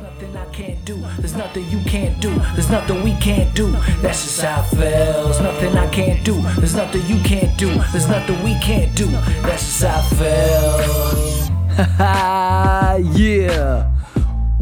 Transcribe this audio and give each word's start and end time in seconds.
Nothing 0.00 0.36
I 0.36 0.44
can't 0.46 0.84
do. 0.84 0.96
There's 1.18 1.36
nothing 1.36 1.70
you 1.70 1.78
can't 1.84 2.20
do. 2.20 2.34
There's 2.54 2.68
nothing 2.68 3.04
we 3.04 3.14
can't 3.18 3.54
do. 3.54 3.70
That's 4.02 4.24
just 4.24 4.40
how 4.40 4.62
it 4.62 4.66
feels. 4.76 5.40
Nothing 5.40 5.76
I 5.76 5.88
can't 5.88 6.24
do. 6.24 6.40
There's 6.58 6.74
nothing 6.74 7.06
you 7.06 7.22
can't 7.22 7.56
do. 7.56 7.68
There's 7.92 8.08
nothing 8.08 8.42
we 8.42 8.58
can't 8.58 8.92
do. 8.96 9.06
That's 9.06 9.62
just 9.62 9.84
how 9.84 10.00
it 10.00 10.08
feels. 10.18 11.50
yeah. 13.20 13.93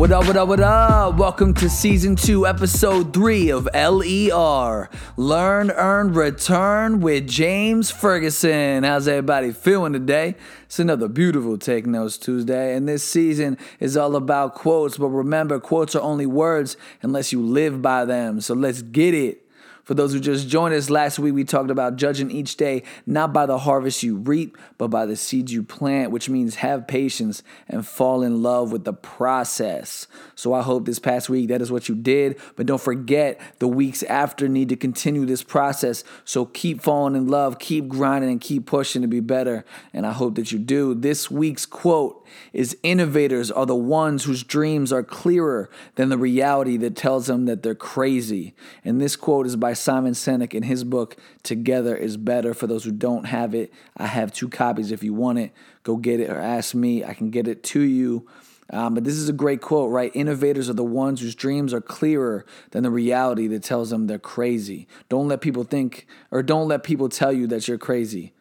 What 0.02 0.10
up, 0.10 0.26
what 0.26 0.36
up, 0.36 0.48
what 0.48 0.58
up? 0.58 1.16
Welcome 1.16 1.54
to 1.54 1.70
season 1.70 2.16
two, 2.16 2.44
episode 2.44 3.14
three 3.14 3.50
of 3.50 3.68
LER 3.72 4.90
Learn, 5.16 5.70
Earn, 5.70 6.12
Return 6.12 7.00
with 7.00 7.28
James 7.28 7.92
Ferguson. 7.92 8.82
How's 8.82 9.06
everybody 9.06 9.52
feeling 9.52 9.92
today? 9.92 10.34
It's 10.64 10.80
another 10.80 11.06
beautiful 11.06 11.56
Take 11.56 11.86
Notes 11.86 12.18
Tuesday, 12.18 12.74
and 12.74 12.88
this 12.88 13.04
season 13.04 13.56
is 13.78 13.96
all 13.96 14.16
about 14.16 14.56
quotes. 14.56 14.98
But 14.98 15.10
remember, 15.10 15.60
quotes 15.60 15.94
are 15.94 16.02
only 16.02 16.26
words 16.26 16.76
unless 17.02 17.32
you 17.32 17.40
live 17.40 17.80
by 17.80 18.04
them. 18.04 18.40
So 18.40 18.54
let's 18.54 18.82
get 18.82 19.14
it. 19.14 19.41
For 19.84 19.94
those 19.94 20.12
who 20.12 20.20
just 20.20 20.48
joined 20.48 20.74
us 20.74 20.90
last 20.90 21.18
week, 21.18 21.34
we 21.34 21.44
talked 21.44 21.70
about 21.70 21.96
judging 21.96 22.30
each 22.30 22.56
day 22.56 22.84
not 23.04 23.32
by 23.32 23.46
the 23.46 23.58
harvest 23.58 24.02
you 24.02 24.16
reap, 24.16 24.56
but 24.78 24.88
by 24.88 25.06
the 25.06 25.16
seeds 25.16 25.52
you 25.52 25.62
plant, 25.62 26.12
which 26.12 26.28
means 26.28 26.56
have 26.56 26.86
patience 26.86 27.42
and 27.68 27.86
fall 27.86 28.22
in 28.22 28.42
love 28.42 28.70
with 28.70 28.84
the 28.84 28.92
process. 28.92 30.06
So 30.34 30.52
I 30.52 30.62
hope 30.62 30.86
this 30.86 30.98
past 30.98 31.28
week 31.28 31.48
that 31.48 31.60
is 31.60 31.72
what 31.72 31.88
you 31.88 31.94
did, 31.94 32.38
but 32.54 32.66
don't 32.66 32.80
forget 32.80 33.40
the 33.58 33.68
weeks 33.68 34.02
after 34.04 34.48
need 34.48 34.68
to 34.68 34.76
continue 34.76 35.26
this 35.26 35.42
process. 35.42 36.04
So 36.24 36.46
keep 36.46 36.80
falling 36.80 37.16
in 37.16 37.26
love, 37.26 37.58
keep 37.58 37.88
grinding, 37.88 38.30
and 38.30 38.40
keep 38.40 38.66
pushing 38.66 39.02
to 39.02 39.08
be 39.08 39.20
better. 39.20 39.64
And 39.92 40.06
I 40.06 40.12
hope 40.12 40.36
that 40.36 40.52
you 40.52 40.58
do. 40.58 40.94
This 40.94 41.30
week's 41.30 41.66
quote 41.66 42.21
is 42.52 42.76
innovators 42.82 43.50
are 43.50 43.66
the 43.66 43.74
ones 43.74 44.24
whose 44.24 44.42
dreams 44.42 44.92
are 44.92 45.02
clearer 45.02 45.70
than 45.94 46.08
the 46.08 46.18
reality 46.18 46.76
that 46.78 46.96
tells 46.96 47.26
them 47.26 47.46
that 47.46 47.62
they're 47.62 47.74
crazy. 47.74 48.54
And 48.84 49.00
this 49.00 49.16
quote 49.16 49.46
is 49.46 49.56
by 49.56 49.72
Simon 49.72 50.12
Sinek 50.12 50.54
in 50.54 50.64
his 50.64 50.84
book 50.84 51.16
Together 51.42 51.96
is 51.96 52.16
Better. 52.16 52.54
For 52.54 52.66
those 52.66 52.84
who 52.84 52.92
don't 52.92 53.24
have 53.24 53.54
it, 53.54 53.72
I 53.96 54.06
have 54.06 54.32
two 54.32 54.48
copies. 54.48 54.92
If 54.92 55.02
you 55.02 55.14
want 55.14 55.38
it, 55.38 55.52
go 55.82 55.96
get 55.96 56.20
it 56.20 56.30
or 56.30 56.38
ask 56.38 56.74
me. 56.74 57.04
I 57.04 57.14
can 57.14 57.30
get 57.30 57.48
it 57.48 57.62
to 57.64 57.80
you. 57.80 58.28
Um, 58.70 58.94
but 58.94 59.04
this 59.04 59.14
is 59.14 59.28
a 59.28 59.34
great 59.34 59.60
quote, 59.60 59.90
right? 59.90 60.10
Innovators 60.14 60.70
are 60.70 60.74
the 60.74 60.84
ones 60.84 61.20
whose 61.20 61.34
dreams 61.34 61.74
are 61.74 61.80
clearer 61.80 62.46
than 62.70 62.82
the 62.82 62.90
reality 62.90 63.46
that 63.48 63.62
tells 63.62 63.90
them 63.90 64.06
they're 64.06 64.18
crazy. 64.18 64.88
Don't 65.08 65.28
let 65.28 65.42
people 65.42 65.64
think, 65.64 66.06
or 66.30 66.42
don't 66.42 66.68
let 66.68 66.82
people 66.82 67.08
tell 67.08 67.32
you 67.32 67.46
that 67.48 67.68
you're 67.68 67.76
crazy 67.76 68.32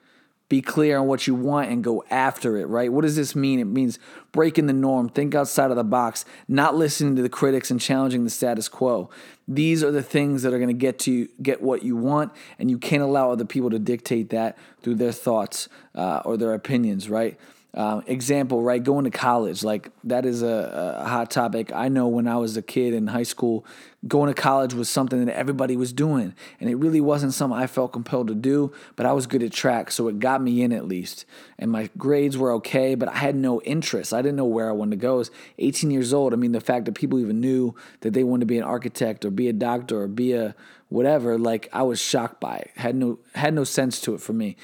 be 0.52 0.62
clear 0.62 0.98
on 0.98 1.08
what 1.08 1.28
you 1.28 1.34
want 1.34 1.70
and 1.70 1.82
go 1.82 2.04
after 2.10 2.58
it, 2.58 2.66
right? 2.66 2.92
What 2.92 3.04
does 3.04 3.16
this 3.16 3.38
mean? 3.38 3.58
It 3.58 3.66
means 3.66 3.98
breaking 4.34 4.66
the 4.66 4.74
norm, 4.74 5.08
think 5.08 5.34
outside 5.34 5.72
of 5.72 5.78
the 5.78 5.84
box, 5.86 6.26
not 6.46 6.76
listening 6.76 7.16
to 7.16 7.22
the 7.22 7.30
critics 7.30 7.72
and 7.72 7.80
challenging 7.80 8.26
the 8.26 8.30
status 8.30 8.68
quo. 8.68 9.10
These 9.48 9.82
are 9.82 9.92
the 9.92 10.04
things 10.04 10.44
that 10.44 10.54
are 10.54 10.58
going 10.58 10.68
to 10.68 10.74
get 10.74 11.00
to 11.00 11.30
get 11.42 11.62
what 11.62 11.84
you 11.84 11.96
want, 11.96 12.34
and 12.60 12.70
you 12.70 12.78
can't 12.78 13.02
allow 13.02 13.32
other 13.32 13.46
people 13.46 13.70
to 13.70 13.80
dictate 13.80 14.30
that 14.32 14.58
through 14.82 14.96
their 14.96 15.14
thoughts 15.14 15.70
uh, 15.96 16.22
or 16.26 16.36
their 16.36 16.54
opinions, 16.54 17.10
right? 17.10 17.40
Uh, 17.73 18.02
example, 18.05 18.61
right? 18.61 18.83
Going 18.83 19.05
to 19.05 19.11
college, 19.11 19.64
like 19.64 19.91
that 20.03 20.25
is 20.25 20.41
a, 20.41 20.97
a, 21.00 21.08
hot 21.08 21.31
topic. 21.31 21.72
I 21.73 21.88
know 21.88 22.09
when 22.09 22.27
I 22.27 22.36
was 22.36 22.58
a 22.58 22.61
kid 22.61 22.94
in 22.94 23.08
high 23.08 23.23
school, 23.23 23.66
going 24.05 24.27
to 24.27 24.33
college 24.33 24.73
was 24.73 24.89
something 24.89 25.23
that 25.23 25.33
everybody 25.38 25.77
was 25.77 25.94
doing, 25.94 26.36
and 26.59 26.69
it 26.69 26.75
really 26.75 26.99
wasn't 26.99 27.33
something 27.33 27.58
I 27.58 27.67
felt 27.67 27.94
compelled 27.94 28.27
to 28.27 28.36
do. 28.36 28.73
But 28.97 29.05
I 29.05 29.14
was 29.14 29.25
good 29.25 29.42
at 29.42 29.53
track, 29.53 29.89
so 29.92 30.09
it 30.09 30.19
got 30.19 30.42
me 30.42 30.64
in 30.64 30.73
at 30.73 30.86
least. 30.86 31.23
And 31.58 31.72
my 31.72 31.89
grades 31.97 32.38
were 32.38 32.52
okay, 32.55 32.94
but 32.94 33.08
I 33.08 33.16
had 33.16 33.38
no 33.38 33.61
interest. 33.61 34.14
I 34.14 34.22
didn't 34.22 34.36
know 34.36 34.44
where 34.44 34.67
I 34.67 34.73
wanted 34.73 34.99
to 34.99 35.02
go. 35.02 35.14
I 35.14 35.19
was 35.19 35.31
18 35.58 35.92
years 35.92 36.14
old. 36.14 36.33
I 36.33 36.36
mean, 36.36 36.52
the 36.52 36.59
fact 36.59 36.83
that 36.86 36.95
people 36.95 37.19
even 37.19 37.39
knew 37.39 37.73
that 38.02 38.11
they 38.11 38.25
wanted 38.25 38.42
to 38.42 38.47
be 38.47 38.58
an 38.58 38.66
architect 38.66 39.23
or 39.23 39.31
be 39.31 39.47
a 39.47 39.53
doctor 39.53 40.02
or 40.02 40.09
be 40.09 40.33
a 40.33 40.55
whatever, 40.89 41.38
like 41.38 41.69
I 41.72 41.83
was 41.83 42.02
shocked 42.02 42.42
by 42.42 42.58
it. 42.58 42.72
Had 42.75 42.95
no 42.97 43.19
had 43.33 43.53
no 43.53 43.64
sense 43.64 44.02
to 44.02 44.14
it 44.14 44.20
for 44.20 44.33
me 44.33 44.58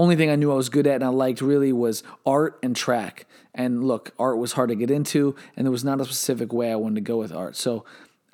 only 0.00 0.16
thing 0.16 0.30
I 0.30 0.36
knew 0.36 0.50
I 0.50 0.54
was 0.54 0.70
good 0.70 0.86
at 0.86 0.96
and 0.96 1.04
I 1.04 1.08
liked 1.08 1.42
really 1.42 1.72
was 1.72 2.02
art 2.24 2.58
and 2.62 2.74
track. 2.74 3.26
And 3.54 3.84
look, 3.84 4.12
art 4.18 4.38
was 4.38 4.52
hard 4.52 4.70
to 4.70 4.74
get 4.74 4.90
into, 4.90 5.34
and 5.56 5.66
there 5.66 5.72
was 5.72 5.84
not 5.84 6.00
a 6.00 6.04
specific 6.04 6.52
way 6.52 6.72
I 6.72 6.76
wanted 6.76 6.94
to 6.96 7.00
go 7.02 7.18
with 7.18 7.32
art. 7.32 7.56
So 7.56 7.84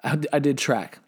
I, 0.04 0.18
I 0.32 0.38
did 0.38 0.58
track. 0.58 0.98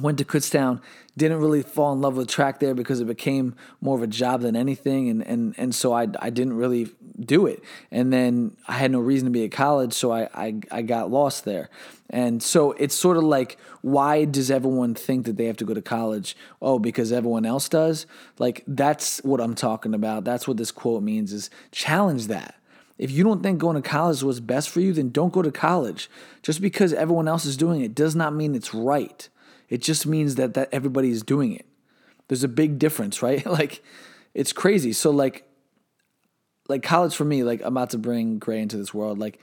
Went 0.00 0.18
to 0.18 0.24
Kutztown, 0.24 0.80
didn't 1.16 1.38
really 1.38 1.62
fall 1.62 1.92
in 1.92 2.00
love 2.00 2.16
with 2.16 2.28
track 2.28 2.60
there 2.60 2.74
because 2.74 3.00
it 3.00 3.06
became 3.06 3.54
more 3.80 3.96
of 3.96 4.02
a 4.02 4.06
job 4.06 4.42
than 4.42 4.56
anything, 4.56 5.08
and 5.08 5.26
and 5.26 5.54
and 5.56 5.74
so 5.74 5.92
I 5.92 6.08
I 6.20 6.30
didn't 6.30 6.56
really 6.56 6.90
do 7.18 7.46
it. 7.46 7.62
And 7.90 8.12
then 8.12 8.56
I 8.68 8.74
had 8.74 8.90
no 8.90 9.00
reason 9.00 9.26
to 9.26 9.30
be 9.30 9.44
at 9.44 9.52
college, 9.52 9.92
so 9.92 10.12
I 10.12 10.28
I, 10.34 10.54
I 10.70 10.82
got 10.82 11.10
lost 11.10 11.44
there. 11.44 11.70
And 12.10 12.42
so 12.42 12.72
it's 12.72 12.94
sort 12.94 13.16
of 13.16 13.24
like, 13.24 13.58
why 13.82 14.24
does 14.24 14.50
everyone 14.50 14.94
think 14.94 15.26
that 15.26 15.36
they 15.36 15.46
have 15.46 15.56
to 15.56 15.64
go 15.64 15.74
to 15.74 15.82
college? 15.82 16.36
Oh, 16.62 16.78
because 16.78 17.10
everyone 17.10 17.44
else 17.44 17.68
does? 17.68 18.06
Like, 18.38 18.62
that's 18.66 19.18
what 19.24 19.40
I'm 19.40 19.54
talking 19.54 19.92
about. 19.92 20.24
That's 20.24 20.46
what 20.46 20.56
this 20.56 20.70
quote 20.70 21.02
means 21.02 21.32
is 21.32 21.50
challenge 21.72 22.28
that. 22.28 22.54
If 22.98 23.10
you 23.10 23.24
don't 23.24 23.42
think 23.42 23.58
going 23.58 23.80
to 23.80 23.86
college 23.86 24.22
was 24.22 24.40
best 24.40 24.70
for 24.70 24.80
you, 24.80 24.92
then 24.92 25.10
don't 25.10 25.32
go 25.32 25.42
to 25.42 25.52
college. 25.52 26.08
Just 26.42 26.60
because 26.60 26.92
everyone 26.92 27.28
else 27.28 27.44
is 27.44 27.56
doing 27.56 27.82
it 27.82 27.94
does 27.94 28.14
not 28.14 28.34
mean 28.34 28.54
it's 28.54 28.72
right. 28.72 29.28
It 29.68 29.82
just 29.82 30.06
means 30.06 30.36
that, 30.36 30.54
that 30.54 30.68
everybody 30.72 31.10
is 31.10 31.22
doing 31.22 31.54
it. 31.54 31.66
There's 32.28 32.44
a 32.44 32.48
big 32.48 32.78
difference, 32.78 33.22
right? 33.22 33.44
like, 33.44 33.82
it's 34.34 34.52
crazy. 34.52 34.92
So, 34.92 35.10
like, 35.10 35.44
like 36.68 36.82
college 36.82 37.14
for 37.14 37.24
me, 37.24 37.42
like, 37.42 37.60
I'm 37.60 37.76
about 37.76 37.90
to 37.90 37.98
bring 37.98 38.38
Gray 38.38 38.60
into 38.60 38.76
this 38.76 38.92
world. 38.92 39.18
Like, 39.18 39.38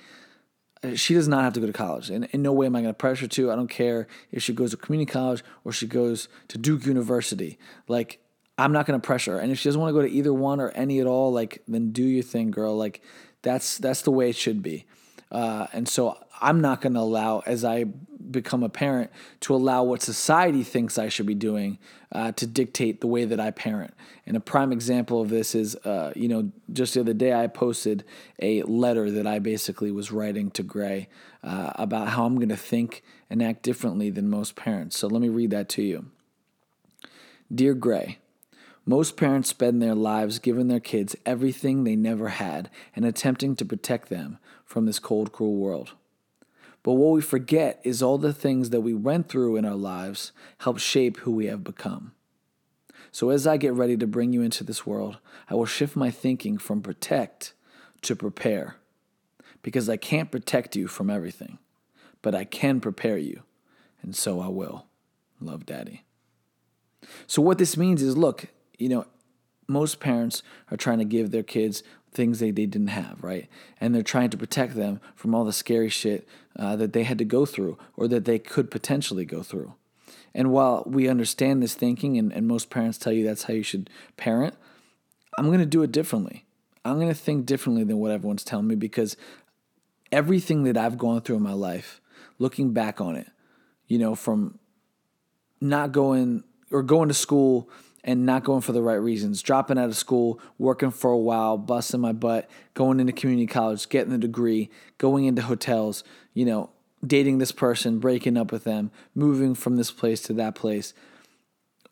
uh, 0.83 0.95
she 0.95 1.13
does 1.13 1.27
not 1.27 1.43
have 1.43 1.53
to 1.53 1.59
go 1.59 1.67
to 1.67 1.73
college. 1.73 2.09
And 2.09 2.25
in 2.31 2.41
no 2.41 2.51
way 2.51 2.65
am 2.65 2.75
I 2.75 2.81
going 2.81 2.93
to 2.93 2.97
pressure 2.97 3.25
her 3.25 3.29
to. 3.29 3.51
I 3.51 3.55
don't 3.55 3.69
care 3.69 4.07
if 4.31 4.43
she 4.43 4.53
goes 4.53 4.71
to 4.71 4.77
community 4.77 5.11
college 5.11 5.43
or 5.63 5.71
she 5.71 5.87
goes 5.87 6.27
to 6.49 6.57
Duke 6.57 6.85
University. 6.85 7.57
Like, 7.87 8.19
I'm 8.57 8.71
not 8.71 8.85
going 8.85 8.99
to 8.99 9.05
pressure 9.05 9.33
her. 9.33 9.39
And 9.39 9.51
if 9.51 9.59
she 9.59 9.69
doesn't 9.69 9.79
want 9.79 9.91
to 9.91 9.99
go 9.99 10.05
to 10.05 10.11
either 10.11 10.33
one 10.33 10.59
or 10.59 10.69
any 10.71 10.99
at 10.99 11.07
all, 11.07 11.31
like, 11.31 11.63
then 11.67 11.91
do 11.91 12.03
your 12.03 12.23
thing, 12.23 12.51
girl. 12.51 12.77
Like, 12.77 13.01
that's 13.43 13.77
that's 13.77 14.01
the 14.01 14.11
way 14.11 14.29
it 14.29 14.35
should 14.35 14.63
be. 14.63 14.85
Uh, 15.31 15.67
and 15.73 15.87
so 15.87 16.17
I'm 16.41 16.61
not 16.61 16.81
going 16.81 16.93
to 16.93 16.99
allow, 16.99 17.39
as 17.45 17.63
I 17.63 17.85
become 17.85 18.63
a 18.63 18.69
parent, 18.69 19.11
to 19.41 19.55
allow 19.55 19.83
what 19.83 20.01
society 20.01 20.63
thinks 20.63 20.97
I 20.97 21.09
should 21.09 21.25
be 21.25 21.35
doing 21.35 21.79
uh, 22.11 22.33
to 22.33 22.45
dictate 22.45 23.01
the 23.01 23.07
way 23.07 23.25
that 23.25 23.39
I 23.39 23.49
parent. 23.51 23.93
And 24.25 24.37
a 24.37 24.39
prime 24.39 24.71
example 24.71 25.21
of 25.21 25.29
this 25.29 25.55
is, 25.55 25.75
uh, 25.77 26.13
you 26.15 26.27
know, 26.27 26.51
just 26.71 26.93
the 26.93 26.99
other 26.99 27.13
day 27.13 27.33
I 27.33 27.47
posted 27.47 28.03
a 28.41 28.61
letter 28.63 29.09
that 29.09 29.25
I 29.25 29.39
basically 29.39 29.91
was 29.91 30.11
writing 30.11 30.51
to 30.51 30.63
Gray 30.63 31.07
uh, 31.43 31.71
about 31.75 32.09
how 32.09 32.25
I'm 32.25 32.35
going 32.35 32.49
to 32.49 32.57
think 32.57 33.03
and 33.29 33.41
act 33.41 33.63
differently 33.63 34.09
than 34.09 34.29
most 34.29 34.55
parents. 34.55 34.97
So 34.97 35.07
let 35.07 35.21
me 35.21 35.29
read 35.29 35.51
that 35.51 35.69
to 35.69 35.81
you. 35.81 36.11
Dear 37.53 37.73
Gray, 37.73 38.19
most 38.85 39.16
parents 39.16 39.49
spend 39.49 39.81
their 39.81 39.95
lives 39.95 40.39
giving 40.39 40.67
their 40.67 40.79
kids 40.79 41.16
everything 41.25 41.83
they 41.83 41.95
never 41.95 42.29
had 42.29 42.69
and 42.95 43.05
attempting 43.05 43.55
to 43.55 43.66
protect 43.66 44.09
them 44.09 44.39
from 44.66 44.85
this 44.85 44.99
cold, 44.99 45.31
cruel 45.31 45.55
world. 45.55 45.94
But 46.83 46.94
what 46.94 47.13
we 47.13 47.21
forget 47.21 47.79
is 47.83 48.03
all 48.03 48.17
the 48.17 48.33
things 48.33 48.71
that 48.71 48.81
we 48.81 48.94
went 48.94 49.29
through 49.29 49.55
in 49.55 49.63
our 49.63 49.75
lives 49.75 50.33
help 50.59 50.79
shape 50.79 51.17
who 51.19 51.31
we 51.31 51.45
have 51.45 51.63
become. 51.63 52.11
So 53.11 53.29
as 53.29 53.47
I 53.47 53.57
get 53.57 53.73
ready 53.73 53.95
to 53.97 54.07
bring 54.07 54.33
you 54.33 54.41
into 54.41 54.66
this 54.66 54.85
world, 54.85 55.19
I 55.50 55.55
will 55.55 55.65
shift 55.65 55.95
my 55.95 56.11
thinking 56.11 56.57
from 56.57 56.81
protect 56.81 57.53
to 58.01 58.15
prepare. 58.15 58.75
Because 59.61 59.88
I 59.88 59.95
can't 59.95 60.31
protect 60.31 60.75
you 60.75 60.88
from 60.88 61.09
everything, 61.09 61.57
but 62.21 62.35
I 62.35 62.44
can 62.44 62.81
prepare 62.81 63.17
you, 63.17 63.44
and 64.01 64.13
so 64.13 64.41
I 64.41 64.50
will. 64.50 64.88
Love, 65.39 65.65
Daddy. 65.65 66.03
So, 67.27 67.41
what 67.41 67.59
this 67.59 67.77
means 67.77 68.01
is 68.01 68.17
look, 68.17 68.47
you 68.78 68.89
know, 68.89 69.06
most 69.67 70.00
parents 70.00 70.44
are 70.72 70.78
trying 70.78 71.00
to 71.00 71.06
give 71.06 71.31
their 71.31 71.44
kids 71.44 71.84
things 72.11 72.39
they, 72.39 72.51
they 72.51 72.66
didn't 72.66 72.88
have, 72.89 73.23
right? 73.23 73.50
And 73.81 73.94
they're 73.94 74.03
trying 74.03 74.29
to 74.31 74.38
protect 74.38 74.75
them 74.75 75.01
from 75.16 75.34
all 75.34 75.45
the 75.45 75.53
scary 75.53 75.89
shit 75.89 76.28
uh, 76.57 76.75
that 76.75 76.94
they 76.94 77.03
had 77.03 77.18
to 77.18 77.25
go 77.25 77.45
through 77.45 77.77
or 77.95 78.07
that 78.07 78.25
they 78.25 78.39
could 78.39 78.69
potentially 78.69 79.25
go 79.25 79.42
through. 79.42 79.74
And 80.33 80.51
while 80.51 80.83
we 80.86 81.07
understand 81.07 81.62
this 81.62 81.75
thinking, 81.75 82.18
and, 82.18 82.31
and 82.31 82.47
most 82.47 82.69
parents 82.69 82.97
tell 82.97 83.13
you 83.13 83.25
that's 83.25 83.44
how 83.44 83.53
you 83.53 83.63
should 83.63 83.89
parent, 84.18 84.56
I'm 85.38 85.47
going 85.47 85.59
to 85.59 85.65
do 85.65 85.83
it 85.83 85.92
differently. 85.92 86.45
I'm 86.86 86.95
going 86.95 87.09
to 87.09 87.13
think 87.15 87.45
differently 87.45 87.83
than 87.83 87.97
what 87.97 88.12
everyone's 88.12 88.44
telling 88.44 88.68
me 88.68 88.75
because 88.75 89.15
everything 90.12 90.63
that 90.63 90.77
I've 90.77 90.97
gone 90.97 91.21
through 91.21 91.38
in 91.38 91.44
my 91.44 91.53
life, 91.53 92.01
looking 92.39 92.74
back 92.74 93.00
on 93.00 93.15
it, 93.15 93.27
you 93.88 93.97
know, 93.97 94.15
from 94.15 94.59
not 95.62 95.92
going 95.92 96.44
or 96.71 96.83
going 96.83 97.07
to 97.07 97.13
school 97.13 97.69
and 98.03 98.25
not 98.25 98.44
going 98.44 98.61
for 98.61 98.73
the 98.73 98.81
right 98.81 98.95
reasons, 98.95 99.41
dropping 99.41 99.77
out 99.77 99.89
of 99.89 99.95
school, 99.95 100.39
working 100.57 100.91
for 100.91 101.11
a 101.11 101.17
while, 101.17 101.57
busting 101.57 102.01
my 102.01 102.11
butt, 102.11 102.50
going 102.73 103.00
into 103.00 103.13
community 103.13 103.47
college, 103.47 103.88
getting 103.89 104.13
a 104.13 104.17
degree, 104.17 104.69
going 104.97 105.25
into 105.25 105.41
hotels, 105.41 106.03
you 106.33 106.45
know, 106.45 106.69
dating 107.05 107.38
this 107.38 107.51
person, 107.51 108.00
breaking 108.00 108.38
up 108.38 108.51
with 108.51 108.63
them, 108.63 108.91
moving 109.15 109.55
from 109.55 109.77
this 109.77 109.91
place 109.91 110.21
to 110.21 110.33
that 110.33 110.55
place. 110.55 110.94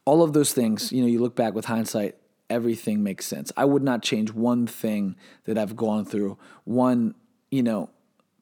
All 0.06 0.24
of 0.24 0.34
those 0.34 0.54
things, 0.54 0.92
you 0.92 1.02
know, 1.02 1.08
you 1.08 1.20
look 1.20 1.36
back 1.36 1.54
with 1.54 1.66
hindsight, 1.66 2.16
everything 2.50 3.04
makes 3.04 3.26
sense. 3.26 3.52
I 3.56 3.66
would 3.66 3.84
not 3.84 4.02
change 4.02 4.34
one 4.34 4.68
thing 4.68 5.16
that 5.46 5.58
I've 5.58 5.76
gone 5.76 6.04
through, 6.04 6.38
one, 6.66 7.16
you 7.50 7.64
know, 7.64 7.90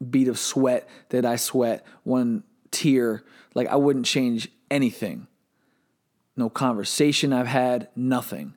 bead 0.10 0.27
of 0.27 0.39
sweat 0.39 0.88
that 1.10 1.25
I 1.25 1.36
sweat, 1.36 1.86
one 2.04 2.44
tear, 2.72 3.24
like 3.54 3.68
I 3.68 3.75
wouldn't 3.75 4.06
change 4.06 4.50
anything. 4.72 5.27
No 6.39 6.50
conversation 6.50 7.33
I've 7.33 7.47
had, 7.47 7.89
nothing. 7.97 8.53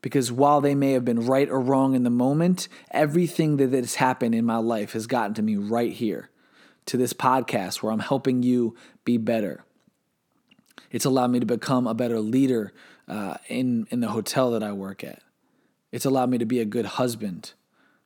Because 0.00 0.32
while 0.32 0.62
they 0.62 0.74
may 0.74 0.92
have 0.92 1.04
been 1.04 1.26
right 1.26 1.46
or 1.46 1.60
wrong 1.60 1.94
in 1.94 2.02
the 2.02 2.08
moment, 2.08 2.68
everything 2.90 3.58
that 3.58 3.74
has 3.74 3.96
happened 3.96 4.34
in 4.34 4.46
my 4.46 4.56
life 4.56 4.94
has 4.94 5.06
gotten 5.06 5.34
to 5.34 5.42
me 5.42 5.56
right 5.56 5.92
here 5.92 6.30
to 6.86 6.96
this 6.96 7.12
podcast 7.12 7.82
where 7.82 7.92
I'm 7.92 7.98
helping 7.98 8.42
you 8.42 8.76
be 9.04 9.18
better. 9.18 9.62
It's 10.90 11.04
allowed 11.04 11.30
me 11.30 11.38
to 11.40 11.44
become 11.44 11.86
a 11.86 11.92
better 11.92 12.18
leader 12.18 12.72
uh, 13.06 13.36
in, 13.48 13.86
in 13.90 14.00
the 14.00 14.08
hotel 14.08 14.52
that 14.52 14.62
I 14.62 14.72
work 14.72 15.04
at. 15.04 15.20
It's 15.92 16.06
allowed 16.06 16.30
me 16.30 16.38
to 16.38 16.46
be 16.46 16.60
a 16.60 16.64
good 16.64 16.86
husband, 16.86 17.52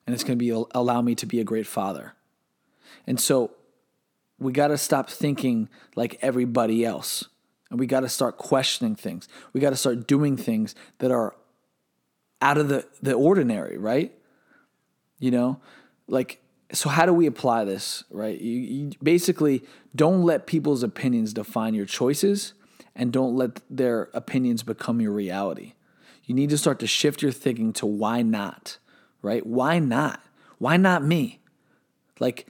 and 0.05 0.15
it's 0.15 0.25
going 0.25 0.37
to 0.37 0.45
be 0.45 0.51
allow 0.75 1.01
me 1.01 1.15
to 1.15 1.27
be 1.27 1.39
a 1.39 1.45
great 1.45 1.69
father. 1.69 2.15
And 3.07 3.21
so 3.21 3.53
we 4.41 4.51
got 4.51 4.69
to 4.69 4.79
stop 4.79 5.09
thinking 5.09 5.69
like 5.95 6.19
everybody 6.23 6.85
else. 6.85 7.29
And 7.73 7.81
we 7.81 7.87
got 7.87 8.01
to 8.01 8.09
start 8.11 8.37
questioning 8.37 8.95
things. 8.95 9.29
We 9.55 9.61
got 9.63 9.71
to 9.71 9.77
start 9.77 10.07
doing 10.07 10.37
things 10.37 10.75
that 10.99 11.11
are 11.11 11.35
out 12.43 12.59
of 12.59 12.69
the, 12.69 12.87
the 13.01 13.15
ordinary, 13.15 13.79
right? 13.79 14.13
You 15.19 15.31
know, 15.31 15.61
like, 16.07 16.43
so 16.71 16.91
how 16.91 17.07
do 17.07 17.15
we 17.15 17.25
apply 17.25 17.65
this, 17.65 18.05
right? 18.11 18.39
You, 18.39 18.59
you 18.59 18.91
basically 19.03 19.65
don't 19.97 20.23
let 20.23 20.47
people's 20.47 20.83
opinions 20.83 21.33
define 21.33 21.73
your 21.73 21.87
choices 21.87 22.53
and 22.95 23.11
don't 23.11 23.37
let 23.37 23.63
their 23.71 24.11
opinions 24.13 24.63
become 24.63 25.01
your 25.01 25.13
reality. 25.13 25.73
You 26.27 26.35
need 26.35 26.51
to 26.51 26.59
start 26.59 26.79
to 26.81 26.87
shift 26.87 27.23
your 27.23 27.33
thinking 27.33 27.73
to 27.75 27.87
why 27.87 28.21
not, 28.21 28.77
right? 29.23 29.47
Why 29.47 29.79
not? 29.79 30.23
Why 30.59 30.77
not 30.77 31.03
me? 31.03 31.41
Like, 32.21 32.47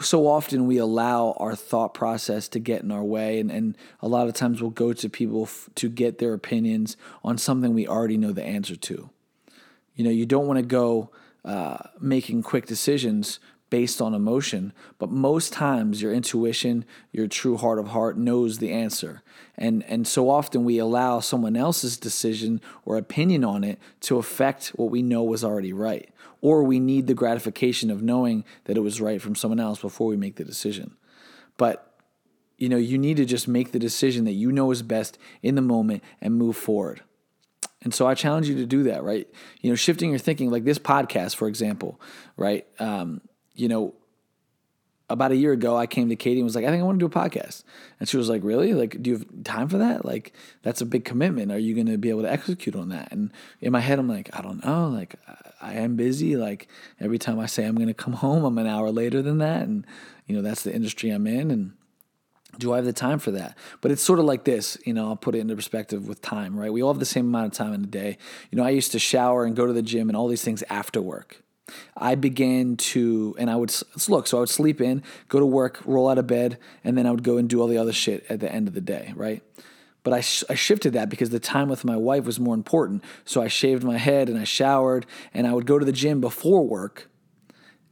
so 0.00 0.26
often 0.26 0.66
we 0.66 0.76
allow 0.76 1.32
our 1.38 1.56
thought 1.56 1.94
process 1.94 2.48
to 2.48 2.58
get 2.58 2.82
in 2.82 2.90
our 2.90 3.04
way 3.04 3.40
and, 3.40 3.50
and 3.50 3.76
a 4.00 4.08
lot 4.08 4.28
of 4.28 4.34
times 4.34 4.60
we'll 4.60 4.70
go 4.70 4.92
to 4.92 5.08
people 5.08 5.44
f- 5.44 5.70
to 5.74 5.88
get 5.88 6.18
their 6.18 6.34
opinions 6.34 6.96
on 7.24 7.38
something 7.38 7.72
we 7.72 7.88
already 7.88 8.18
know 8.18 8.32
the 8.32 8.44
answer 8.44 8.76
to. 8.76 9.08
You 9.94 10.04
know 10.04 10.10
you 10.10 10.26
don't 10.26 10.46
want 10.46 10.58
to 10.58 10.66
go 10.66 11.10
uh, 11.44 11.78
making 12.00 12.42
quick 12.42 12.66
decisions 12.66 13.38
based 13.76 14.00
on 14.00 14.14
emotion 14.14 14.72
but 14.98 15.10
most 15.10 15.52
times 15.52 16.00
your 16.00 16.12
intuition 16.12 16.84
your 17.12 17.26
true 17.26 17.56
heart 17.56 17.78
of 17.78 17.88
heart 17.88 18.16
knows 18.16 18.58
the 18.58 18.72
answer 18.72 19.22
and 19.56 19.84
and 19.84 20.06
so 20.06 20.30
often 20.30 20.64
we 20.64 20.78
allow 20.78 21.20
someone 21.20 21.56
else's 21.56 21.96
decision 21.96 22.60
or 22.84 22.96
opinion 22.96 23.42
on 23.44 23.64
it 23.64 23.78
to 24.00 24.18
affect 24.18 24.68
what 24.78 24.90
we 24.90 25.02
know 25.02 25.22
was 25.22 25.44
already 25.44 25.72
right 25.72 26.10
or 26.40 26.62
we 26.62 26.78
need 26.78 27.06
the 27.06 27.14
gratification 27.14 27.90
of 27.90 28.02
knowing 28.02 28.44
that 28.64 28.76
it 28.76 28.80
was 28.80 29.00
right 29.00 29.20
from 29.20 29.34
someone 29.34 29.60
else 29.60 29.80
before 29.80 30.06
we 30.06 30.16
make 30.16 30.36
the 30.36 30.44
decision. 30.44 30.96
But 31.56 31.82
you 32.58 32.68
know, 32.68 32.76
you 32.76 32.96
need 32.96 33.18
to 33.18 33.24
just 33.24 33.48
make 33.48 33.72
the 33.72 33.78
decision 33.78 34.24
that 34.24 34.32
you 34.32 34.50
know 34.50 34.70
is 34.70 34.82
best 34.82 35.18
in 35.42 35.56
the 35.56 35.62
moment 35.62 36.02
and 36.22 36.34
move 36.34 36.56
forward. 36.56 37.02
And 37.82 37.92
so 37.92 38.06
I 38.06 38.14
challenge 38.14 38.48
you 38.48 38.54
to 38.56 38.64
do 38.64 38.84
that, 38.84 39.02
right? 39.02 39.28
You 39.60 39.70
know, 39.70 39.76
shifting 39.76 40.10
your 40.10 40.18
thinking, 40.18 40.50
like 40.50 40.64
this 40.64 40.78
podcast, 40.78 41.36
for 41.36 41.48
example, 41.48 42.00
right? 42.36 42.66
Um, 42.78 43.20
you 43.56 43.68
know, 43.68 43.94
about 45.08 45.30
a 45.30 45.36
year 45.36 45.52
ago, 45.52 45.76
I 45.76 45.86
came 45.86 46.08
to 46.08 46.16
Katie 46.16 46.40
and 46.40 46.44
was 46.44 46.56
like, 46.56 46.64
I 46.64 46.68
think 46.68 46.80
I 46.80 46.84
want 46.84 46.98
to 46.98 47.08
do 47.08 47.18
a 47.18 47.22
podcast. 47.22 47.62
And 48.00 48.08
she 48.08 48.16
was 48.16 48.28
like, 48.28 48.42
Really? 48.42 48.74
Like, 48.74 49.00
do 49.00 49.10
you 49.10 49.18
have 49.18 49.44
time 49.44 49.68
for 49.68 49.78
that? 49.78 50.04
Like, 50.04 50.32
that's 50.62 50.80
a 50.80 50.86
big 50.86 51.04
commitment. 51.04 51.52
Are 51.52 51.58
you 51.58 51.74
going 51.74 51.86
to 51.86 51.98
be 51.98 52.10
able 52.10 52.22
to 52.22 52.30
execute 52.30 52.74
on 52.74 52.88
that? 52.88 53.12
And 53.12 53.32
in 53.60 53.72
my 53.72 53.80
head, 53.80 53.98
I'm 53.98 54.08
like, 54.08 54.30
I 54.36 54.42
don't 54.42 54.64
know. 54.64 54.88
Like, 54.88 55.14
I 55.60 55.74
am 55.74 55.96
busy. 55.96 56.36
Like, 56.36 56.68
every 57.00 57.18
time 57.18 57.38
I 57.38 57.46
say 57.46 57.64
I'm 57.64 57.76
going 57.76 57.88
to 57.88 57.94
come 57.94 58.12
home, 58.24 58.44
I'm 58.44 58.58
an 58.58 58.66
hour 58.66 58.90
later 58.90 59.22
than 59.22 59.38
that. 59.38 59.62
And, 59.62 59.86
you 60.26 60.34
know, 60.34 60.42
that's 60.42 60.62
the 60.62 60.74
industry 60.74 61.10
I'm 61.10 61.26
in. 61.26 61.50
And, 61.50 61.72
do 62.58 62.72
I 62.72 62.76
have 62.76 62.86
the 62.86 62.92
time 62.92 63.18
for 63.18 63.32
that? 63.32 63.56
But 63.82 63.90
it's 63.90 64.02
sort 64.02 64.18
of 64.18 64.24
like 64.24 64.44
this, 64.44 64.78
you 64.86 64.94
know, 64.94 65.08
I'll 65.08 65.16
put 65.16 65.34
it 65.34 65.40
into 65.40 65.54
perspective 65.54 66.08
with 66.08 66.22
time, 66.22 66.58
right? 66.58 66.72
We 66.72 66.82
all 66.82 66.90
have 66.90 66.98
the 66.98 67.04
same 67.04 67.26
amount 67.26 67.46
of 67.46 67.52
time 67.52 67.74
in 67.74 67.84
a 67.84 67.86
day. 67.86 68.16
You 68.50 68.56
know, 68.56 68.64
I 68.64 68.70
used 68.70 68.92
to 68.92 68.98
shower 68.98 69.44
and 69.44 69.54
go 69.54 69.66
to 69.66 69.74
the 69.74 69.82
gym 69.82 70.08
and 70.08 70.16
all 70.16 70.26
these 70.26 70.42
things 70.42 70.62
after 70.70 71.02
work. 71.02 71.42
I 71.96 72.14
began 72.14 72.76
to, 72.76 73.34
and 73.38 73.50
I 73.50 73.56
would 73.56 73.74
look, 74.08 74.26
so 74.26 74.38
I 74.38 74.40
would 74.40 74.48
sleep 74.48 74.80
in, 74.80 75.02
go 75.28 75.40
to 75.40 75.46
work, 75.46 75.80
roll 75.84 76.08
out 76.08 76.18
of 76.18 76.26
bed, 76.26 76.58
and 76.84 76.96
then 76.96 77.06
I 77.06 77.10
would 77.10 77.22
go 77.24 77.38
and 77.38 77.48
do 77.48 77.60
all 77.60 77.66
the 77.66 77.78
other 77.78 77.92
shit 77.92 78.24
at 78.28 78.40
the 78.40 78.52
end 78.52 78.68
of 78.68 78.74
the 78.74 78.80
day, 78.80 79.12
right? 79.16 79.42
But 80.02 80.12
I, 80.12 80.20
sh- 80.20 80.44
I 80.48 80.54
shifted 80.54 80.92
that 80.92 81.08
because 81.08 81.30
the 81.30 81.40
time 81.40 81.68
with 81.68 81.84
my 81.84 81.96
wife 81.96 82.24
was 82.24 82.38
more 82.38 82.54
important. 82.54 83.02
So 83.24 83.42
I 83.42 83.48
shaved 83.48 83.82
my 83.82 83.98
head 83.98 84.28
and 84.28 84.38
I 84.38 84.44
showered, 84.44 85.06
and 85.34 85.46
I 85.46 85.52
would 85.52 85.66
go 85.66 85.78
to 85.78 85.84
the 85.84 85.92
gym 85.92 86.20
before 86.20 86.64
work. 86.64 87.10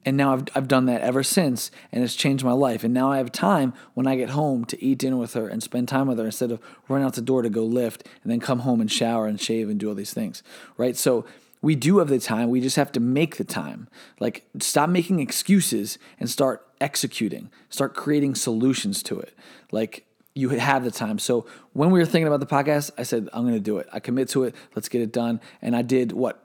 And 0.05 0.17
now 0.17 0.35
I've, 0.35 0.45
I've 0.55 0.69
done 0.69 0.87
that 0.87 1.01
ever 1.01 1.23
since, 1.23 1.71
and 1.91 2.05
it's 2.05 2.15
changed 2.15 2.45
my 2.45 2.53
life. 2.53 2.85
And 2.85 2.93
now 2.93 3.11
I 3.11 3.17
have 3.17 3.33
time 3.33 3.73
when 3.95 4.07
I 4.07 4.17
get 4.17 4.31
home 4.31 4.65
to 4.67 4.85
eat 4.85 4.99
dinner 4.99 5.17
with 5.17 5.33
her 5.35 5.49
and 5.49 5.63
spend 5.63 5.89
time 5.89 6.07
with 6.07 6.19
her 6.19 6.27
instead 6.27 6.53
of 6.53 6.61
running 6.89 7.07
out 7.07 7.15
the 7.15 7.23
door 7.23 7.43
to 7.43 7.51
go 7.51 7.65
lift 7.65 8.07
and 8.23 8.31
then 8.31 8.39
come 8.39 8.61
home 8.61 8.81
and 8.81 8.93
shower 8.93 9.27
and 9.27 9.41
shave 9.41 9.69
and 9.69 9.81
do 9.81 9.89
all 9.89 9.95
these 9.95 10.13
things, 10.13 10.43
right? 10.77 10.97
So 10.97 11.25
we 11.65 11.75
do 11.75 11.99
have 11.99 12.09
the 12.09 12.19
time. 12.19 12.51
We 12.51 12.61
just 12.61 12.77
have 12.77 12.93
to 12.93 13.01
make 13.01 13.37
the 13.39 13.45
time. 13.45 13.89
Like, 14.21 14.47
stop 14.61 14.91
making 14.91 15.21
excuses 15.21 15.99
and 16.21 16.29
start 16.29 16.67
executing, 16.79 17.51
start 17.71 17.95
creating 17.95 18.35
solutions 18.35 19.03
to 19.05 19.19
it. 19.19 19.35
Like, 19.73 20.05
you 20.35 20.51
have 20.51 20.85
the 20.85 20.91
time. 20.91 21.19
So, 21.19 21.47
when 21.73 21.91
we 21.91 21.99
were 21.99 22.05
thinking 22.05 22.27
about 22.27 22.41
the 22.41 22.47
podcast, 22.47 22.91
I 22.99 23.03
said, 23.03 23.31
I'm 23.33 23.45
going 23.45 23.55
to 23.55 23.61
do 23.61 23.79
it. 23.79 23.89
I 23.91 23.99
commit 23.99 24.29
to 24.31 24.45
it. 24.45 24.55
Let's 24.77 24.91
get 24.91 25.01
it 25.01 25.11
done. 25.11 25.41
And 25.63 25.75
I 25.75 25.81
did 25.81 26.13
what, 26.13 26.45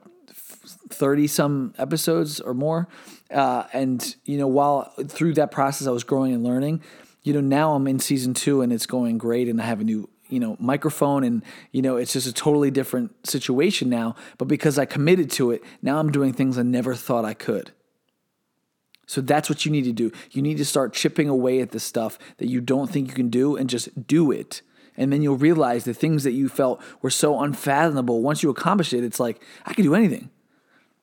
30 0.88 1.26
some 1.26 1.74
episodes 1.76 2.40
or 2.40 2.54
more. 2.54 2.88
Uh, 3.30 3.64
and, 3.74 4.16
you 4.24 4.38
know, 4.38 4.46
while 4.46 4.90
through 5.06 5.34
that 5.34 5.50
process, 5.50 5.86
I 5.86 5.90
was 5.90 6.04
growing 6.04 6.32
and 6.32 6.42
learning. 6.42 6.82
You 7.22 7.34
know, 7.34 7.40
now 7.42 7.74
I'm 7.74 7.86
in 7.86 7.98
season 7.98 8.32
two 8.32 8.62
and 8.62 8.72
it's 8.72 8.86
going 8.86 9.18
great, 9.18 9.48
and 9.48 9.60
I 9.60 9.66
have 9.66 9.80
a 9.80 9.84
new 9.84 10.08
you 10.30 10.40
know 10.40 10.56
microphone 10.58 11.24
and 11.24 11.42
you 11.72 11.82
know 11.82 11.96
it's 11.96 12.12
just 12.12 12.26
a 12.26 12.32
totally 12.32 12.70
different 12.70 13.26
situation 13.26 13.88
now. 13.88 14.14
But 14.38 14.48
because 14.48 14.78
i 14.78 14.84
committed 14.84 15.30
to 15.32 15.50
it 15.50 15.62
now 15.82 15.98
i'm 15.98 16.10
doing 16.10 16.32
things 16.32 16.58
i 16.58 16.62
never 16.62 16.94
thought 16.94 17.24
i 17.24 17.34
could. 17.34 17.72
So 19.06 19.20
that's 19.20 19.48
what 19.48 19.64
you 19.66 19.72
need 19.72 19.84
to 19.84 19.92
do. 19.92 20.12
You 20.30 20.40
need 20.40 20.58
to 20.58 20.64
start 20.64 20.92
chipping 20.92 21.28
away 21.28 21.60
at 21.60 21.72
the 21.72 21.80
stuff 21.80 22.16
that 22.38 22.46
you 22.46 22.60
don't 22.60 22.88
think 22.88 23.08
you 23.08 23.14
can 23.14 23.28
do 23.28 23.56
and 23.56 23.68
just 23.68 24.06
do 24.06 24.30
it. 24.30 24.62
And 24.96 25.12
then 25.12 25.20
you'll 25.20 25.36
realize 25.36 25.82
the 25.82 25.94
things 25.94 26.22
that 26.22 26.30
you 26.30 26.48
felt 26.48 26.80
were 27.02 27.10
so 27.10 27.40
unfathomable. 27.40 28.22
Once 28.22 28.44
you 28.44 28.50
accomplish 28.50 28.92
it 28.92 29.02
it's 29.02 29.18
like 29.18 29.42
i 29.66 29.74
can 29.74 29.84
do 29.84 29.94
anything 29.94 30.30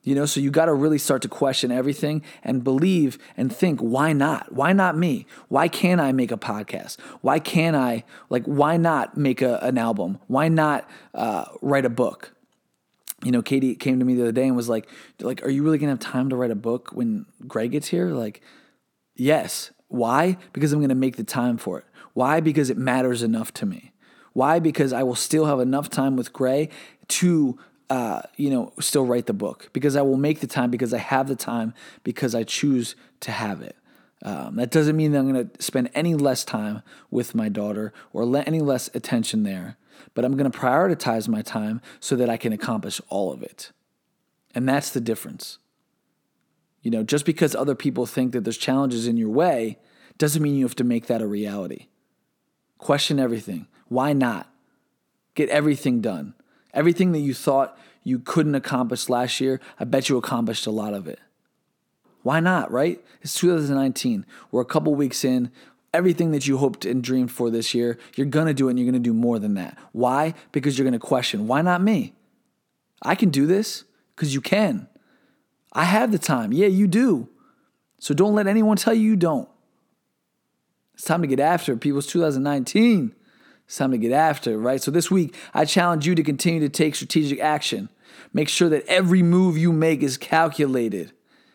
you 0.08 0.16
know, 0.16 0.26
so 0.26 0.40
you 0.40 0.52
got 0.52 0.68
to 0.68 0.74
really 0.74 1.00
start 1.00 1.22
to 1.24 1.28
question 1.28 1.70
everything 1.70 2.24
and 2.42 2.64
believe 2.64 3.18
and 3.36 3.54
think, 3.54 3.82
why 3.82 4.14
not? 4.14 4.54
Why 4.54 4.72
not 4.72 4.98
me? 4.98 5.26
Why 5.50 5.68
can't 5.68 6.00
I 6.00 6.14
make 6.14 6.32
a 6.32 6.38
podcast? 6.38 6.98
Why 7.20 7.40
can't 7.40 7.76
I, 7.76 8.06
like, 8.30 8.46
why 8.46 8.78
not 8.78 9.18
make 9.18 9.42
a, 9.42 9.58
an 9.58 9.78
album? 9.78 10.20
Why 10.28 10.48
not 10.48 10.90
uh, 11.14 11.44
write 11.62 11.84
a 11.84 11.90
book? 11.90 12.34
You 13.22 13.34
know, 13.34 13.42
Katie 13.42 13.76
came 13.76 14.00
to 14.00 14.06
me 14.06 14.16
the 14.16 14.22
other 14.22 14.32
day 14.32 14.48
and 14.48 14.56
was 14.56 14.70
like, 14.70 14.88
like, 15.20 15.44
are 15.44 15.50
you 15.50 15.62
really 15.62 15.78
gonna 15.78 15.92
have 15.92 16.00
time 16.00 16.30
to 16.30 16.38
write 16.38 16.52
a 16.52 16.56
book 16.56 16.92
when 16.94 17.26
Gray 17.46 17.68
gets 17.68 17.90
here? 17.90 18.12
Like, 18.12 18.40
yes. 19.14 19.72
Why? 19.90 20.38
Because 20.54 20.72
I'm 20.72 20.80
gonna 20.80 20.96
make 20.96 21.18
the 21.18 21.26
time 21.26 21.58
for 21.58 21.80
it. 21.80 21.86
Why? 22.14 22.40
Because 22.40 22.70
it 22.70 22.78
matters 22.78 23.24
enough 23.24 23.54
to 23.56 23.66
me. 23.66 23.92
Why? 24.32 24.60
Because 24.60 24.94
I 24.94 25.04
will 25.04 25.16
still 25.16 25.48
have 25.48 25.60
enough 25.60 25.90
time 25.90 26.16
with 26.16 26.32
Gray 26.32 26.70
to 27.10 27.60
uh, 27.90 28.22
you 28.36 28.50
know, 28.50 28.74
still 28.80 29.06
write 29.06 29.28
the 29.28 29.34
book 29.34 29.70
because 29.74 29.96
I 29.96 30.02
will 30.02 30.18
make 30.18 30.40
the 30.42 30.48
time 30.48 30.70
because 30.70 30.94
I 30.94 30.98
have 30.98 31.28
the 31.28 31.36
time 31.36 31.74
because 32.04 32.36
I 32.36 32.44
choose 32.44 32.96
to 33.22 33.32
have 33.32 33.62
it. 33.62 33.76
Um, 34.24 34.56
that 34.56 34.72
doesn't 34.72 34.98
mean 34.98 35.12
that 35.12 35.20
I'm 35.20 35.32
going 35.32 35.50
to 35.50 35.62
spend 35.62 35.90
any 35.94 36.16
less 36.16 36.44
time 36.44 36.82
with 37.12 37.36
my 37.36 37.50
daughter 37.50 37.94
or 38.14 38.26
let 38.26 38.48
any 38.48 38.60
less 38.60 38.90
attention 38.94 39.44
there, 39.44 39.78
but 40.16 40.26
I'm 40.26 40.36
going 40.36 40.52
to 40.52 40.58
prioritize 40.58 41.28
my 41.28 41.42
time 41.42 41.82
so 42.00 42.16
that 42.16 42.30
I 42.30 42.36
can 42.36 42.52
accomplish 42.52 43.00
all 43.10 43.32
of 43.32 43.44
it. 43.44 43.72
And 44.56 44.68
that's 44.68 44.90
the 44.90 45.02
difference. 45.02 45.60
You 46.82 46.92
know, 46.92 47.04
just 47.04 47.26
because 47.26 47.56
other 47.56 47.76
people 47.76 48.06
think 48.06 48.32
that 48.32 48.44
there's 48.44 48.58
challenges 48.58 49.08
in 49.08 49.18
your 49.18 49.30
way 49.30 49.78
doesn't 50.18 50.42
mean 50.42 50.56
you 50.56 50.66
have 50.66 50.76
to 50.76 50.84
make 50.84 51.06
that 51.08 51.22
a 51.22 51.28
reality. 51.28 51.88
Question 52.80 53.20
everything. 53.20 53.68
Why 53.88 54.14
not? 54.14 54.52
Get 55.36 55.50
everything 55.50 56.02
done. 56.02 56.34
Everything 56.78 57.12
that 57.14 57.20
you 57.20 57.34
thought 57.34 57.76
you 58.04 58.20
couldn't 58.20 58.54
accomplish 58.54 59.10
last 59.10 59.42
year, 59.42 59.60
I 59.80 59.84
bet 59.84 60.10
you 60.10 60.18
accomplished 60.18 60.68
a 60.68 60.72
lot 60.72 60.94
of 60.94 61.08
it. 61.08 61.20
Why 62.22 62.40
not, 62.40 62.72
right? 62.72 63.04
It's 63.24 63.34
2019. 63.40 64.28
We're 64.52 64.62
a 64.62 64.66
couple 64.66 64.94
weeks 64.94 65.26
in. 65.26 65.52
Everything 65.92 66.32
that 66.34 66.46
you 66.46 66.58
hoped 66.60 66.86
and 66.86 67.04
dreamed 67.04 67.32
for 67.32 67.50
this 67.50 67.74
year, 67.74 67.98
you're 68.16 68.28
gonna 68.28 68.54
do 68.54 68.68
it 68.68 68.72
and 68.72 68.80
you're 68.80 68.86
gonna 68.86 69.00
do 69.00 69.14
more 69.14 69.40
than 69.40 69.56
that. 69.56 69.76
Why? 69.92 70.36
Because 70.52 70.78
you're 70.78 70.86
gonna 70.86 71.00
question, 71.00 71.48
why 71.48 71.64
not 71.64 71.82
me? 71.82 72.14
I 73.02 73.16
can 73.16 73.30
do 73.30 73.48
this 73.48 73.84
because 74.16 74.36
you 74.36 74.42
can. 74.42 74.88
I 75.74 75.86
have 75.86 76.12
the 76.12 76.20
time. 76.20 76.54
Yeah, 76.54 76.68
you 76.68 76.86
do. 76.86 77.28
So 77.98 78.14
don't 78.14 78.36
let 78.36 78.46
anyone 78.46 78.78
tell 78.78 78.94
you 78.94 79.02
you 79.02 79.16
don't. 79.16 79.50
It's 80.94 81.06
time 81.06 81.24
to 81.24 81.28
get 81.28 81.40
after 81.40 81.74
it, 81.74 81.82
people. 81.82 81.98
It's 82.00 82.08
2019. 82.08 83.16
Time 83.70 83.92
to 83.92 83.98
get 83.98 84.12
after, 84.14 84.58
right? 84.58 84.82
So 84.82 84.92
this 84.92 85.12
week, 85.12 85.36
I 85.54 85.66
challenge 85.66 86.08
you 86.08 86.16
to 86.16 86.24
continue 86.24 86.62
to 86.62 86.70
take 86.70 86.96
strategic 86.96 87.40
action. 87.40 87.90
Make 88.34 88.50
sure 88.50 88.70
that 88.70 88.86
every 88.88 89.22
move 89.22 89.58
you 89.58 89.74
make 89.74 90.02
is 90.02 90.18
calculated. 90.18 91.12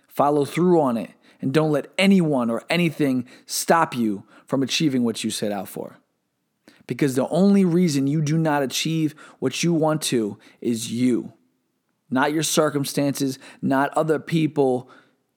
Follow 0.06 0.44
through 0.44 0.80
on 0.80 0.96
it 0.98 1.10
And 1.40 1.52
don't 1.52 1.72
let 1.72 1.90
anyone 1.98 2.50
or 2.50 2.62
anything 2.70 3.26
stop 3.46 3.96
you 3.96 4.24
from 4.46 4.62
achieving 4.62 5.02
what 5.02 5.24
you 5.24 5.30
set 5.30 5.50
out 5.50 5.68
for. 5.68 5.98
Because 6.86 7.16
the 7.16 7.28
only 7.28 7.64
reason 7.64 8.06
you 8.06 8.20
do 8.20 8.38
not 8.38 8.62
achieve 8.62 9.14
what 9.40 9.62
you 9.62 9.72
want 9.72 10.02
to 10.02 10.38
is 10.60 10.92
you, 10.92 11.32
not 12.10 12.32
your 12.32 12.42
circumstances, 12.42 13.38
not 13.60 13.92
other 13.96 14.18
people. 14.18 14.88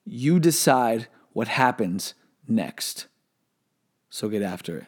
You 0.04 0.38
decide 0.38 1.08
what 1.32 1.48
happens 1.48 2.14
next. 2.46 3.06
So 4.10 4.28
get 4.28 4.42
after 4.42 4.78
it. 4.78 4.86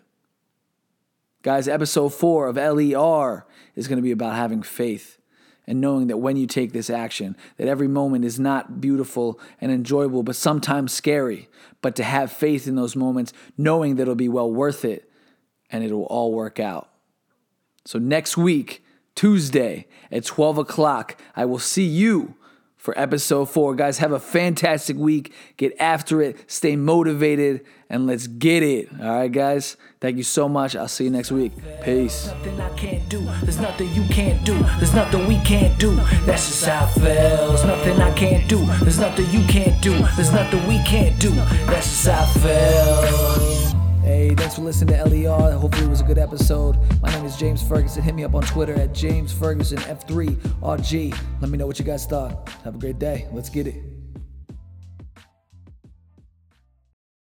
Guys, 1.49 1.67
episode 1.67 2.11
four 2.11 2.47
of 2.47 2.57
LER 2.57 3.47
is 3.75 3.89
going 3.89 3.97
to 3.97 4.03
be 4.03 4.11
about 4.11 4.35
having 4.35 4.63
faith 4.63 5.17
and 5.67 5.81
knowing 5.81 6.09
that 6.09 6.19
when 6.19 6.37
you 6.37 6.47
take 6.47 6.75
this 6.75 6.91
action, 6.91 7.35
that 7.57 7.67
every 7.67 7.89
moment 7.89 8.27
is 8.27 8.39
not 8.39 8.83
beautiful 8.83 9.41
and 9.59 9.73
enjoyable, 9.73 10.23
but 10.23 10.37
sometimes 10.37 10.93
scary. 10.93 11.49
But 11.81 11.97
to 11.97 12.05
have 12.05 12.31
faith 12.31 12.69
in 12.69 12.75
those 12.77 12.95
moments, 12.95 13.33
knowing 13.57 13.97
that 13.97 14.03
it'll 14.03 14.15
be 14.15 14.29
well 14.29 14.53
worth 14.53 14.85
it 14.85 15.11
and 15.71 15.83
it'll 15.83 16.03
all 16.03 16.35
work 16.35 16.61
out. 16.61 16.91
So 17.87 17.99
next 17.99 18.37
week, 18.37 18.85
Tuesday 19.15 19.87
at 20.13 20.27
12 20.27 20.59
o'clock, 20.59 21.19
I 21.35 21.47
will 21.47 21.59
see 21.59 21.87
you 21.87 22.35
for 22.89 22.99
episode 22.99 23.51
four. 23.51 23.75
Guys, 23.75 23.99
have 23.99 24.13
a 24.13 24.19
fantastic 24.19 24.97
week. 24.97 25.35
Get 25.59 25.79
after 25.79 26.23
it, 26.23 26.51
stay 26.51 26.75
motivated, 26.75 27.67
and 27.91 28.07
let's 28.07 28.27
get 28.27 28.63
it. 28.63 28.89
All 28.99 29.11
right, 29.11 29.31
guys. 29.31 29.77
Thank 30.01 30.17
you 30.17 30.23
so 30.23 30.49
much. 30.49 30.75
I'll 30.75 30.89
see 30.89 31.05
you 31.05 31.11
next 31.11 31.31
week. 31.31 31.53
Peace. 31.83 32.29
Nothing 32.29 32.59
I 32.59 32.75
can't 32.79 33.07
do. 33.11 33.21
There's 33.43 33.61
nothing 33.61 33.93
you 33.93 34.05
can't 34.05 34.43
do. 34.43 34.59
There's 34.79 34.95
nothing 34.95 35.27
we 35.27 35.37
can't 35.41 35.79
do. 35.79 35.97
That's 36.25 36.47
just 36.47 36.65
how 36.65 36.87
it 36.87 36.93
feels. 36.99 37.63
Nothing 37.63 38.01
I 38.01 38.11
can't 38.15 38.49
do. 38.49 38.65
There's 38.81 38.99
nothing 38.99 39.29
you 39.33 39.47
can't 39.49 39.83
do. 39.83 39.93
There's 40.17 40.33
nothing 40.33 40.67
we 40.67 40.83
can't 40.85 41.21
do. 41.21 41.29
That's 41.67 41.85
just 41.91 42.09
how 42.09 42.25
it 42.25 42.41
feels. 42.41 43.78
Hey, 44.19 44.35
thanks 44.35 44.57
for 44.57 44.63
listening 44.63 44.97
to 44.97 45.05
LER. 45.05 45.53
Hopefully, 45.53 45.87
it 45.87 45.91
was 45.91 46.01
a 46.01 46.05
good 46.05 46.19
episode. 46.19 46.77
My 47.01 47.09
name 47.11 47.25
is 47.25 47.37
James 47.37 47.63
Ferguson. 47.63 48.03
Hit 48.03 48.17
me 48.17 48.25
up 48.25 48.35
on 48.35 48.43
Twitter 48.43 48.75
at 48.75 48.93
James 48.93 49.33
Ferguson 49.33 49.79
F3RG. 49.79 51.17
Let 51.41 51.49
me 51.49 51.57
know 51.57 51.69
what 51.69 51.79
you 51.79 51.85
guys 51.85 52.05
thought. 52.05 52.49
Have 52.65 52.75
a 52.75 52.79
great 52.79 52.99
day. 52.99 53.29
Let's 53.31 53.49
get 53.49 53.69
it. 53.69 53.98